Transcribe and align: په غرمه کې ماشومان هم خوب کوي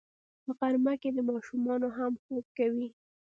په 0.43 0.51
غرمه 0.57 0.93
کې 1.01 1.09
ماشومان 1.29 1.81
هم 1.97 2.13
خوب 2.23 2.45
کوي 2.57 2.89